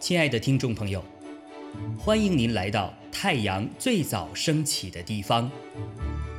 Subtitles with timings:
[0.00, 1.04] 亲爱的听众朋友，
[1.96, 5.48] 欢迎您来到太阳最早升起的地方，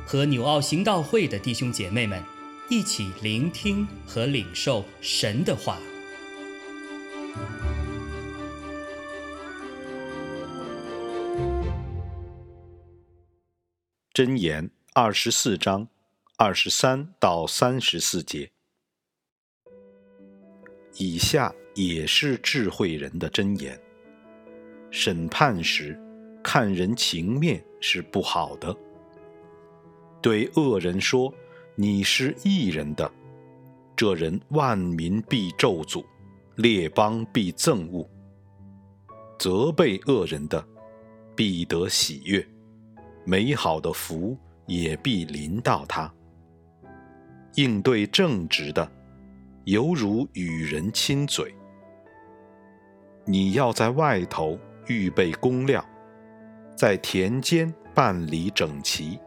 [0.04, 2.22] 和纽奥行道会的弟兄姐妹们
[2.68, 5.78] 一起聆听和领受神的话。
[14.12, 15.88] 箴言二十四章
[16.36, 18.51] 二十三到三十四节，
[20.96, 23.78] 以下也是智慧人的箴言。
[24.90, 25.98] 审判时，
[26.42, 28.76] 看人情面是不好的。
[30.20, 31.32] 对恶人说
[31.74, 33.10] ：“你是义人的。”
[33.96, 36.04] 这人万民必咒诅，
[36.56, 38.08] 列邦必憎恶。
[39.38, 40.64] 责备恶人的，
[41.34, 42.46] 必得喜悦。
[43.24, 44.36] 美好的福
[44.66, 46.12] 也必临到他。
[47.54, 48.90] 应对正直的，
[49.64, 51.54] 犹如与人亲嘴。
[53.24, 55.84] 你要在外头预备公料，
[56.76, 59.18] 在田间办理整齐，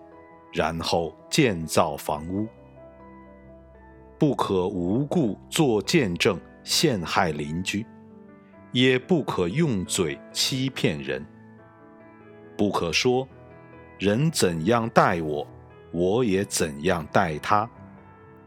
[0.51, 2.47] 然后建造房屋。
[4.19, 7.85] 不可无故作见证陷害邻居，
[8.71, 11.25] 也不可用嘴欺骗人。
[12.57, 13.27] 不可说。
[13.97, 15.47] 人怎样待我，
[15.93, 17.69] 我也怎样待他。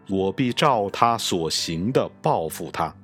[0.08, 2.94] 我必照他所行的报复他。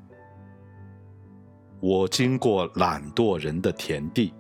[1.81, 4.33] 我经过懒惰人的田地，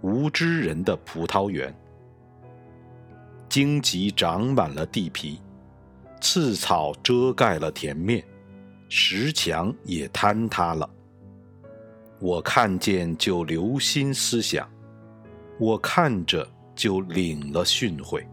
[0.00, 1.74] 无知人的葡萄园，
[3.48, 5.40] 荆棘长满了地皮，
[6.20, 8.24] 刺草遮盖了田面，
[8.88, 10.88] 石墙也坍塌了。
[12.20, 14.68] 我看见就留心思想，
[15.58, 16.48] 我看着。
[16.76, 18.26] 就领了训诲，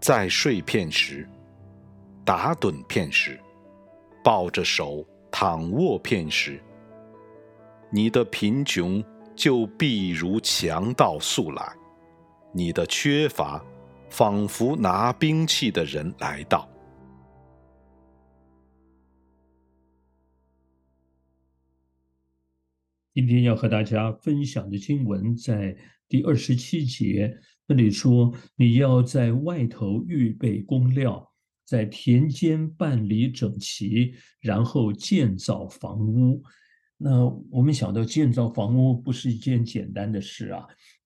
[0.00, 1.24] 在睡片时，
[2.24, 3.38] 打盹片时，
[4.24, 6.58] 抱着手躺卧片时，
[7.90, 9.04] 你的贫穷
[9.36, 11.76] 就必如强盗速来，
[12.52, 13.62] 你的缺乏
[14.08, 16.66] 仿佛拿兵器的人来到。
[23.12, 25.76] 今天要和大家分享的经文在。
[26.06, 27.34] 第二十七节
[27.66, 31.32] 那里说：“你要在外头预备工料，
[31.64, 36.42] 在田间办理整齐，然后建造房屋。”
[36.96, 40.64] 那我们想到建造房屋不是一件简单的事啊！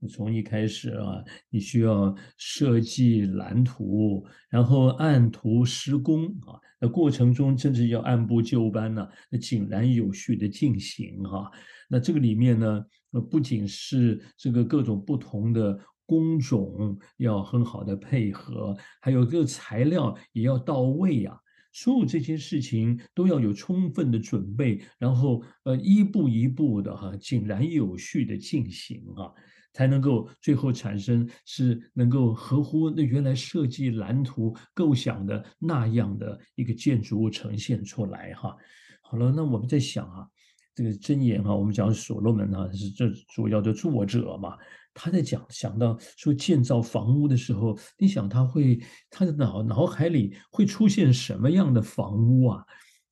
[0.08, 6.60] 从一开始啊，你需要设计蓝图，然后按图施工啊。
[6.78, 11.50] 那过程中甚至要按部就班呢，那井然有序的进行哈。
[11.88, 12.84] 那这个里面呢？
[13.30, 21.38] 不仅是这个各种不同的工种要很好的配合，还有这个材料也要到位呀。
[21.70, 29.30] 所有这些事情都要有充分的准备，然后呃一步一步的哈，井然有序的进行啊，
[29.74, 38.56] 才能够最后产生是能够合乎那原来设计蓝图构想的那样的一个建筑物呈现出来哈。
[39.02, 40.26] 好了，那我们在想啊。
[40.74, 44.56] 这个箴言哈，我们讲所罗门啊是这主要的作者嘛，
[45.00, 52.64] 他在讲想到说建造房屋的时候，你想他会他的脑脑海里会出现什么样的房屋啊？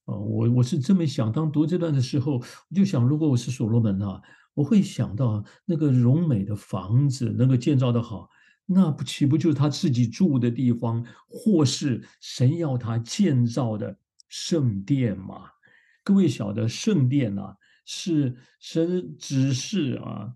[0.07, 4.21] 啊，我我是这么想，当读这段的时候，我就想，如果我是所罗门啊，
[4.55, 8.29] 我会想到那个荣美的房子能够建造的好，
[8.67, 13.97] 那不岂不就是他自己住的地方，或是神要他建造的
[14.29, 15.51] 圣殿吗？
[16.03, 17.55] 各位晓得圣殿呐，
[17.85, 20.33] 是神指示啊，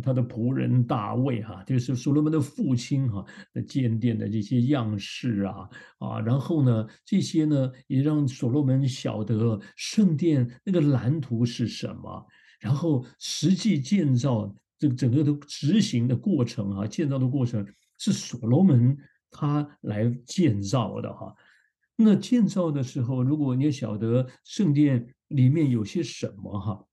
[0.00, 12.26] 他的仆人大卫哈，就是所罗门的父亲哈，那建殿的这些样式啊啊，然后呢，这些呢也让所罗门晓得圣殿那个蓝图是什么，
[12.60, 17.66] 然后实际建造这个整个的执行的过程啊，建造的过程
[17.98, 18.96] 是所罗门
[19.30, 21.34] 他来建造的哈。
[21.94, 26.84] 那建造的时候，如果你晓得圣殿里面有些什么哈，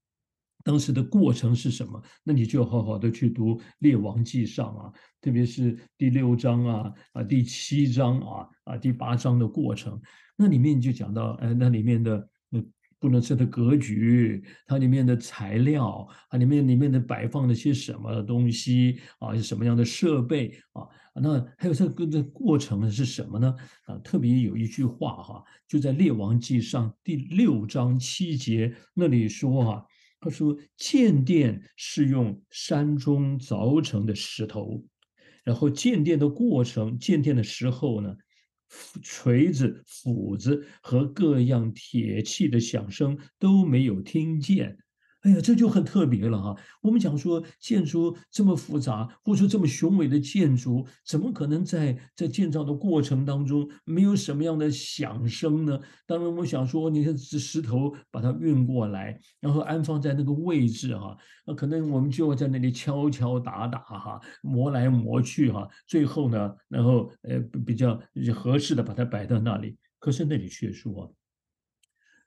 [0.64, 4.92] 当时的过程是什么，那你就好好的去读《列王记上》啊，
[5.22, 10.00] 特别是第六章啊、啊第七章啊、啊第八章的过程，
[10.36, 12.64] 那里面就讲到，哎，那里面的那。
[13.02, 19.34] 不能说的格局，它里面的材料，它里面里面的摆放了些什么东西啊？
[19.34, 20.84] 是什么样的设备啊？
[21.16, 23.56] 那还有这个的过程是什么呢？
[23.86, 29.86] 啊，特别有一句话哈，就在《列王记上》第六章七节那里说哈，
[30.20, 34.84] 他说建殿是用山中凿成的石头，
[35.44, 38.16] 然后建殿的过程，建殿的时候呢，
[39.02, 44.78] 锤子、斧子和各样铁器的响声都没有听见。
[45.22, 46.56] 哎呀，这就很特别了哈！
[46.82, 55.78] 我们讲说建筑这么复杂，或者说这么雄伟的建筑，怎么可能在在建造的过程当中没有什么样的响声呢？
[56.06, 68.02] 当然，我想说，你看这石头把它运过来，然后安放在那个位置哈，那可能我们就要在那里敲敲打打哈，磨来磨去哈，最后呢，然后呃比较
[68.34, 69.76] 合适的把它摆到那里。
[70.00, 71.14] 可是那里却说，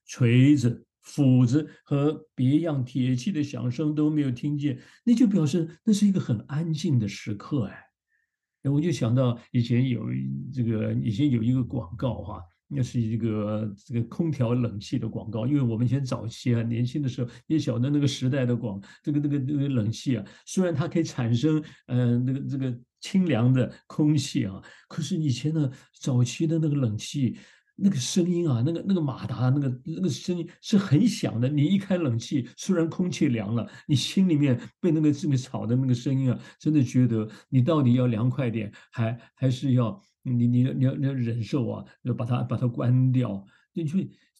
[0.04, 0.84] 锤子。
[1.02, 8.70] 斧子和别样铁器的响声都没有听见，那就表示那是一个很安静的时刻哎。
[8.70, 10.06] 我就想到以前有
[10.54, 15.44] 这个，以前有一个广告哈，那是一个这个空调冷气的广告。
[15.44, 25.68] 因为我们以前早期啊，年轻的时候也晓得那个时代的广，这个那个那个冷气啊，虽然它可以产生呃那个这个清凉的空气啊，可是以前呢
[26.00, 27.36] 早期的那个冷气。
[27.74, 31.48] 那个声音啊，那个那个马达，那个那个声音是很响的。
[31.48, 43.44] 你一开冷气，虽然空气凉了，你心里面被那个这个吵的那个声音啊，真的觉得你到底要凉快点，还还是要你你你要你要忍受啊，要把它把它关掉。
[43.74, 43.82] 就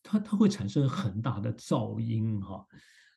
[0.02, 2.64] 它它会产生很大的噪音哈。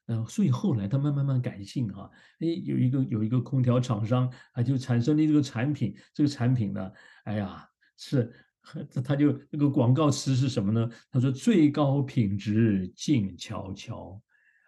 [0.08, 2.10] 嗯，所以后来它慢慢慢改进哈。
[2.40, 6.92] 哎，有一个有一个空调厂商啊，就产生了这个产品，这个产品呢，
[7.26, 7.68] 哎呀
[7.98, 8.34] 是。
[8.92, 10.90] 他他就那个广告词是什么呢？
[11.12, 14.20] 他说最高品质静悄悄。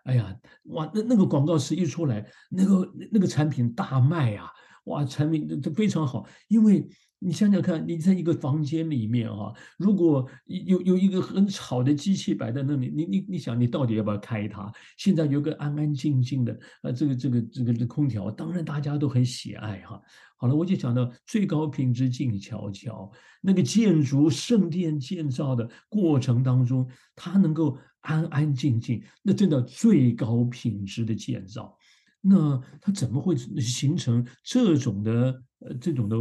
[0.03, 0.35] 哎呀，
[0.65, 4.49] 哇，那那个广告词一出来，那个那个产品大卖啊！
[4.85, 6.87] 哇，产品都非常好，因为。
[7.19, 14.71] 你想想看，你在一个房间里面啊，如果有有一个很吵的机器摆在那里，你你你想，你到底要不要开它？
[14.97, 19.99] 现在有个安安静静的，呃，这个这个这个这空调，当然大家都很喜爱哈。
[20.37, 23.11] 好了，我就讲到最高品质静悄悄，
[23.41, 31.75] 那个建筑圣殿建造的过程当中，它能够安安静静，那真的最高品质的建造，
[32.21, 36.15] 那它怎么会形成这种的呃这种的？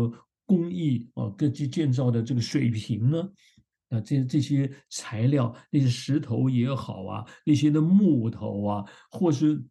[0.47, 3.29] 工艺啊，各级建造的这个水平呢？
[3.89, 9.63] 啊，这这些材料，那些石头也好啊，那些的木头啊，或是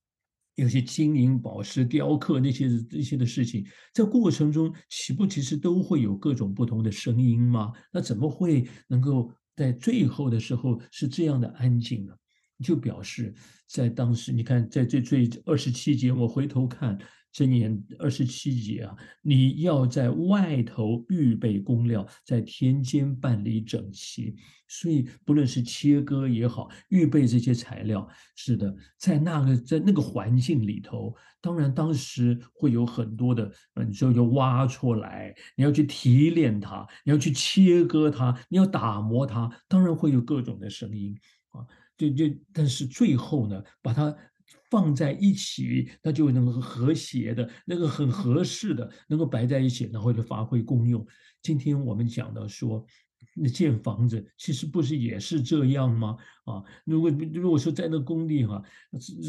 [0.56, 7.74] 有些金银宝石雕刻那些这些的事情，在过程中岂不其实都会有各种不同的声音吗？
[7.92, 12.13] 那怎么会能够在最后的时候是这样的安静呢？
[12.63, 13.36] 就表示
[13.68, 16.98] 在当时，你看在这最二十七节，我回头看。
[17.35, 24.33] 箴言二十七节啊，你要在外头预备工料，在田间办理整齐。
[24.69, 41.13] 所以不论是切割也好，预备这些材料，是的，在那个在那个环境里头，当然当时会有很多的，嗯，就要挖出来，你要去提炼它，你要去切割它，你要打磨它，当然会有各种的声音
[41.49, 41.59] 啊。
[41.97, 44.15] 就就但是最后呢，把它。
[44.75, 51.07] 放在一起，那就能够和谐的，那个很合适的，能够摆在一起，然后就发挥功用。
[51.42, 52.86] 今天我们讲到说。
[53.33, 56.18] 那建房子其实不是也是这样吗？
[56.45, 58.62] 啊，如果如果说在那工地哈，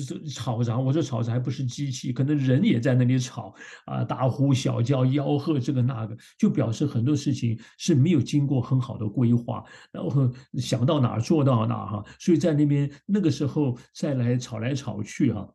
[0.05, 3.55] 这吵杂，我说吵杂还不是机器，可能人也在那里吵
[3.87, 15.51] 啊，大呼小叫、吆喝这个那个，就表示很多事情是没有经过很好的规划，然后想到哪做到哪哈，所以在那边那个时候再来吵来吵去哈，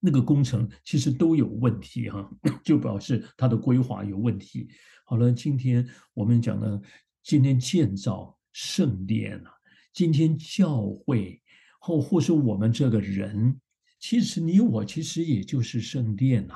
[0.00, 2.28] 那个工程其实都有问题哈，
[2.64, 4.68] 就表示它的规划有问题。
[5.06, 6.82] 好了，今天我们讲的。
[7.22, 9.50] 今天建造圣殿啊，
[9.92, 11.40] 今天教会
[11.80, 13.58] 或或是我们这个人，
[13.98, 16.54] 其实你我其实也就是圣殿呐。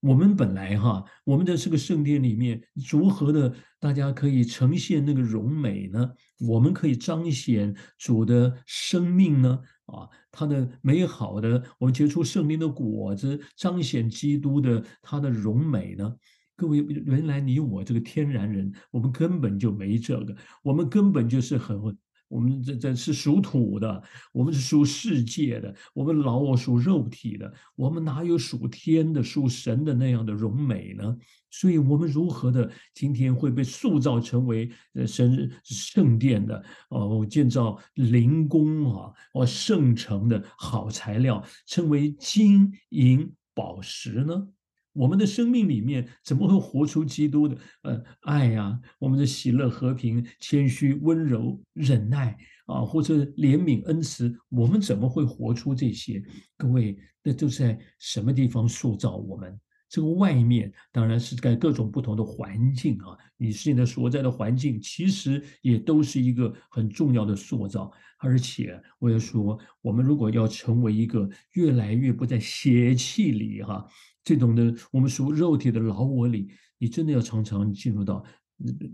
[0.00, 6.08] 我们本来哈，我们的这个圣殿里面如何的，大家可以呈现那个荣美呢？
[6.38, 9.58] 我们可以彰显主的生命呢？
[9.86, 16.14] 啊，他的美好的，我们结出圣灵的果子，彰显基督的他的荣美呢？
[16.58, 21.96] 各位，原来你我这个天然人，我们根本就没这个，我们根本就是很，
[22.26, 31.16] 我们这这是属土的，我们是属世界的，我们老我属肉体的，我们哪有属天的、属神的那样的荣美呢？
[31.48, 36.60] 所以，我们如何的今天会被塑造成为呃神圣殿的
[36.90, 44.48] 哦，建造灵宫啊，哦圣城的好材料，称为金银宝石呢？
[44.92, 48.80] 我们的生命里面怎么会活出基督的呃爱呀？
[48.98, 56.22] 我们的喜乐、和平、谦虚、温柔、忍耐啊，或者怜悯、恩慈，我们怎么会活出这些？
[56.56, 59.58] 各位，那都在什么地方塑造我们？
[59.88, 67.90] 这个外面当然是在各种不同的环境啊，你现在所在的环境其实也都是一个很重要的塑造。
[68.18, 73.86] 而且我也说，我们如果要成为一个越来越不在邪气里哈，
[74.28, 78.22] 这种的我们属肉体的老我里，你真的要常常进入到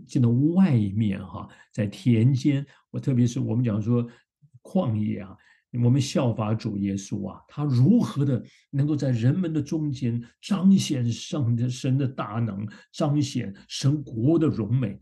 [0.07, 4.07] 进到外面哈，在田间，我特别是我们讲说
[4.63, 5.35] 旷野啊。
[5.83, 14.97] 我们效法主耶稣啊，他如何的能够在人们的中间彰显上的神的大能，彰显神国的荣美？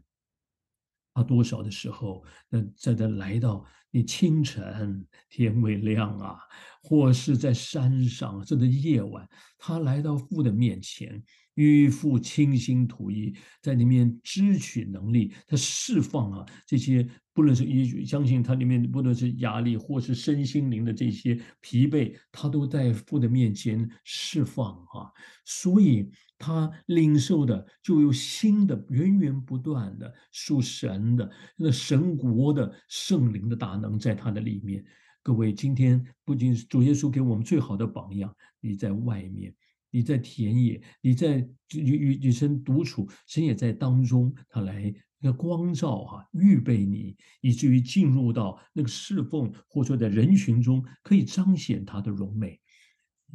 [1.13, 6.39] 他多少的时候，那在这来到你清晨天未亮啊，
[6.81, 9.27] 或是在山上这个夜晚，
[9.57, 11.23] 他来到父的面前。
[11.55, 25.11] 与父倾心吐意，在里面支取能力，他释放啊这些，不论是一相信他里面不论是压力或是身心灵的这些疲惫，他都在父的面前释放啊，
[25.45, 34.83] 所以他领受的就有新的源源不断的属神的那神国的圣灵的大能在他的里面。
[35.21, 39.55] 各位，今天不仅是主耶稣给我们最好的榜样，你在外面。
[39.93, 52.59] 你在田野，你在与与与神独处，神也在当中，他来那光照啊，预备你，以至于进入到那个侍奉，或者说在人群中可以彰显他的荣美。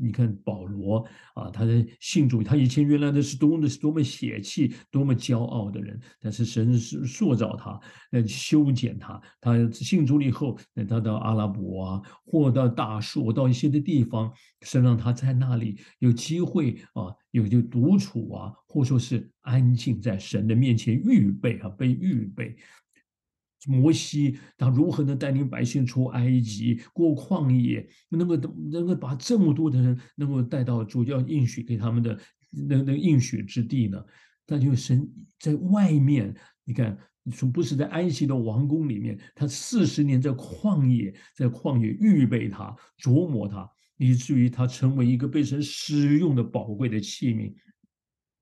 [0.00, 7.80] 你看保罗啊，他的信主，他以前原来的是多么是多么血气、多么骄傲的人，但是神是塑造他，
[8.12, 9.20] 呃，修剪他。
[9.40, 22.56] 他信主了以后，他到阿拉伯啊，或到大树，到一些的地方，神让他在那里有机会啊，有就独处啊，或说是安静在神的面前预备啊，被预备。
[23.66, 28.36] 摩西他如何能带领百姓出埃及过旷野，能够
[28.70, 32.18] 能够把这么多的人能够带到主要应许给他们的
[32.68, 34.02] 那那应许之地呢？
[34.46, 35.06] 那就神
[35.40, 36.34] 在外面，
[36.64, 36.96] 你看，
[37.32, 47.52] 从不是在埃及的王宫里面，他四十年在旷野，在旷野预备他，琢磨他，以至于他成为一个被神使用的宝贵的器皿。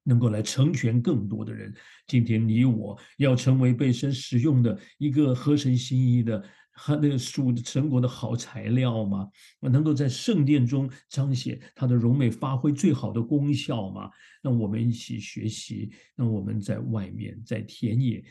[0.07, 1.75] 能够来成全更多的人。
[2.07, 9.29] 今天你我要成为被神使用的一个合神心意的、他那个属成果的好材料吗？
[9.61, 14.09] 能够在圣殿中彰显它的荣美，发挥最好的功效吗？
[14.43, 15.91] 让我们一起学习。
[16.15, 18.23] 让我们在外面，在田野，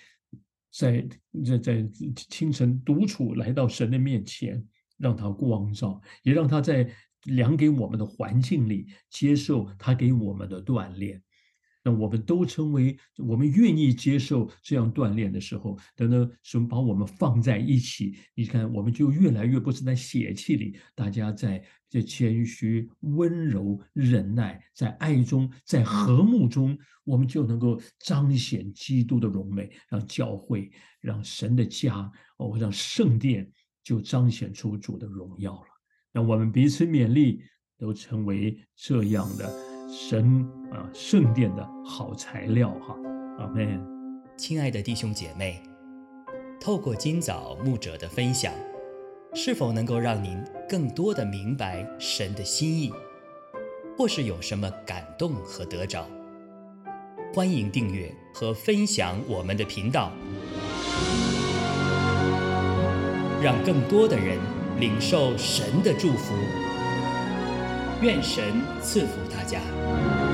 [0.72, 1.08] 在
[1.44, 1.90] 在在
[2.30, 4.64] 清晨独处，来到神的面前，
[4.98, 6.90] 让他光照，也让他在
[7.24, 11.22] 量给我们的环境里接受他给我们的锻炼。
[11.86, 18.18] 那我们都成为我们愿意接受这样锻炼的时候，等等，什么把我们放在一起？
[18.34, 33.48] 你看，我们就越来越不是在血气里，大家在这谦虚、温柔、忍耐，在爱中，在和睦中，我们就能够彰显基督的荣美，让教会、让神的家哦，让圣殿
[33.84, 35.68] 就彰显出主的荣耀了。
[36.12, 37.44] 让我们彼此勉励，
[37.78, 39.75] 都成为这样的。
[39.88, 42.96] 神啊，圣殿的好材料哈，
[43.38, 43.80] 阿门。
[44.36, 45.62] 亲爱的弟兄姐妹，
[46.60, 48.52] 透过今早牧者的分享，
[49.36, 52.92] 是否能够让您更多的明白神的心意，
[53.96, 56.08] 或是有什么感动和得着？
[57.32, 60.12] 欢迎订阅和分享我们的频道，
[63.40, 64.40] 让更多的人
[64.80, 66.34] 领受神的祝福。
[68.02, 68.44] 愿神
[68.82, 69.14] 赐福
[69.46, 70.25] 家。